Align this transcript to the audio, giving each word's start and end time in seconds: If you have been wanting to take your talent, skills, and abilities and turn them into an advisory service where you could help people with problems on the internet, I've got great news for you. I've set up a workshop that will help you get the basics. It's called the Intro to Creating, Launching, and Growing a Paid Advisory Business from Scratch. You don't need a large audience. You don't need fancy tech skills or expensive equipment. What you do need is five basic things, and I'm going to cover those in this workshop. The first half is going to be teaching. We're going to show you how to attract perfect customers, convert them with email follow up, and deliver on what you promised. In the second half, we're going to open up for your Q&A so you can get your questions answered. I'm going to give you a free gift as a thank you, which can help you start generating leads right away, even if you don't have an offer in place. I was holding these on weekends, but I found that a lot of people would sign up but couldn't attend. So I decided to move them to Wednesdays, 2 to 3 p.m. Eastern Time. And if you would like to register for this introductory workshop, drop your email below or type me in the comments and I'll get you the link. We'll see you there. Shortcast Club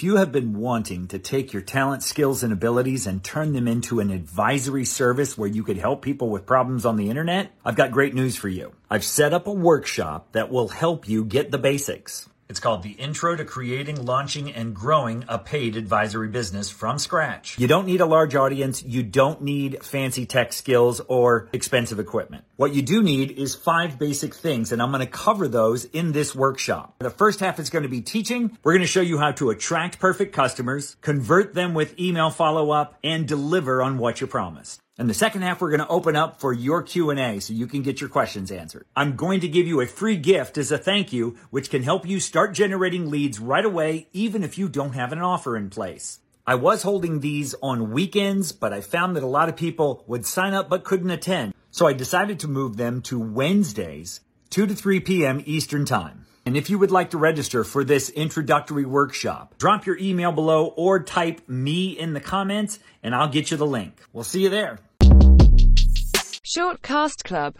If 0.00 0.04
you 0.04 0.16
have 0.16 0.32
been 0.32 0.54
wanting 0.54 1.08
to 1.08 1.18
take 1.18 1.52
your 1.52 1.60
talent, 1.60 2.02
skills, 2.02 2.42
and 2.42 2.54
abilities 2.54 3.06
and 3.06 3.22
turn 3.22 3.52
them 3.52 3.68
into 3.68 4.00
an 4.00 4.08
advisory 4.08 4.86
service 4.86 5.36
where 5.36 5.46
you 5.46 5.62
could 5.62 5.76
help 5.76 6.00
people 6.00 6.30
with 6.30 6.46
problems 6.46 6.86
on 6.86 6.96
the 6.96 7.10
internet, 7.10 7.52
I've 7.66 7.76
got 7.76 7.90
great 7.90 8.14
news 8.14 8.34
for 8.34 8.48
you. 8.48 8.72
I've 8.88 9.04
set 9.04 9.34
up 9.34 9.46
a 9.46 9.52
workshop 9.52 10.32
that 10.32 10.50
will 10.50 10.68
help 10.68 11.06
you 11.06 11.22
get 11.22 11.50
the 11.50 11.58
basics. 11.58 12.29
It's 12.50 12.58
called 12.58 12.82
the 12.82 12.90
Intro 12.90 13.36
to 13.36 13.44
Creating, 13.44 14.04
Launching, 14.04 14.50
and 14.50 14.74
Growing 14.74 15.24
a 15.28 15.38
Paid 15.38 15.76
Advisory 15.76 16.26
Business 16.26 16.68
from 16.68 16.98
Scratch. 16.98 17.56
You 17.60 17.68
don't 17.68 17.86
need 17.86 18.00
a 18.00 18.06
large 18.06 18.34
audience. 18.34 18.82
You 18.82 19.04
don't 19.04 19.40
need 19.40 19.84
fancy 19.84 20.26
tech 20.26 20.52
skills 20.52 21.00
or 21.06 21.48
expensive 21.52 22.00
equipment. 22.00 22.42
What 22.56 22.74
you 22.74 22.82
do 22.82 23.04
need 23.04 23.30
is 23.30 23.54
five 23.54 24.00
basic 24.00 24.34
things, 24.34 24.72
and 24.72 24.82
I'm 24.82 24.90
going 24.90 24.98
to 24.98 25.06
cover 25.06 25.46
those 25.46 25.84
in 25.84 26.10
this 26.10 26.34
workshop. 26.34 26.96
The 26.98 27.08
first 27.08 27.38
half 27.38 27.60
is 27.60 27.70
going 27.70 27.84
to 27.84 27.88
be 27.88 28.00
teaching. 28.00 28.58
We're 28.64 28.72
going 28.72 28.80
to 28.80 28.88
show 28.88 29.00
you 29.00 29.18
how 29.18 29.30
to 29.30 29.50
attract 29.50 30.00
perfect 30.00 30.34
customers, 30.34 30.96
convert 31.02 31.54
them 31.54 31.72
with 31.72 32.00
email 32.00 32.30
follow 32.30 32.72
up, 32.72 32.98
and 33.04 33.28
deliver 33.28 33.80
on 33.80 33.96
what 33.96 34.20
you 34.20 34.26
promised. 34.26 34.80
In 35.00 35.06
the 35.06 35.14
second 35.14 35.40
half, 35.40 35.62
we're 35.62 35.70
going 35.70 35.80
to 35.80 35.88
open 35.88 36.14
up 36.14 36.40
for 36.40 36.52
your 36.52 36.82
Q&A 36.82 37.40
so 37.40 37.54
you 37.54 37.66
can 37.66 37.80
get 37.80 38.02
your 38.02 38.10
questions 38.10 38.52
answered. 38.52 38.84
I'm 38.94 39.16
going 39.16 39.40
to 39.40 39.48
give 39.48 39.66
you 39.66 39.80
a 39.80 39.86
free 39.86 40.16
gift 40.16 40.58
as 40.58 40.70
a 40.70 40.76
thank 40.76 41.10
you, 41.10 41.38
which 41.48 41.70
can 41.70 41.82
help 41.82 42.06
you 42.06 42.20
start 42.20 42.52
generating 42.52 43.08
leads 43.08 43.38
right 43.38 43.64
away, 43.64 44.08
even 44.12 44.44
if 44.44 44.58
you 44.58 44.68
don't 44.68 44.92
have 44.92 45.10
an 45.12 45.18
offer 45.18 45.56
in 45.56 45.70
place. 45.70 46.20
I 46.46 46.56
was 46.56 46.82
holding 46.82 47.20
these 47.20 47.54
on 47.62 47.92
weekends, 47.92 48.52
but 48.52 48.74
I 48.74 48.82
found 48.82 49.16
that 49.16 49.22
a 49.22 49.26
lot 49.26 49.48
of 49.48 49.56
people 49.56 50.04
would 50.06 50.26
sign 50.26 50.52
up 50.52 50.68
but 50.68 50.84
couldn't 50.84 51.08
attend. 51.08 51.54
So 51.70 51.86
I 51.86 51.94
decided 51.94 52.38
to 52.40 52.48
move 52.48 52.76
them 52.76 53.00
to 53.04 53.18
Wednesdays, 53.18 54.20
2 54.50 54.66
to 54.66 54.74
3 54.74 55.00
p.m. 55.00 55.42
Eastern 55.46 55.86
Time. 55.86 56.26
And 56.44 56.58
if 56.58 56.68
you 56.68 56.78
would 56.78 56.90
like 56.90 57.08
to 57.10 57.18
register 57.18 57.64
for 57.64 57.84
this 57.84 58.10
introductory 58.10 58.84
workshop, 58.84 59.56
drop 59.56 59.86
your 59.86 59.96
email 59.96 60.32
below 60.32 60.74
or 60.76 61.02
type 61.02 61.48
me 61.48 61.98
in 61.98 62.12
the 62.12 62.20
comments 62.20 62.78
and 63.02 63.14
I'll 63.14 63.28
get 63.28 63.50
you 63.50 63.56
the 63.56 63.66
link. 63.66 63.98
We'll 64.12 64.24
see 64.24 64.42
you 64.42 64.50
there. 64.50 64.78
Shortcast 66.52 67.22
Club 67.22 67.40